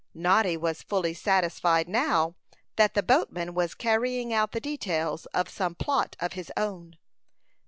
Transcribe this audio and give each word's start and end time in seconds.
Noddy 0.15 0.57
was 0.57 0.81
fully 0.81 1.13
satisfied 1.13 1.87
now 1.87 2.33
that 2.75 2.95
the 2.95 3.03
boatman 3.03 3.53
was 3.53 3.75
carrying 3.75 4.33
out 4.33 4.51
the 4.51 4.59
details 4.59 5.27
of 5.27 5.47
some 5.47 5.75
plot 5.75 6.15
of 6.19 6.33
his 6.33 6.51
own. 6.57 6.97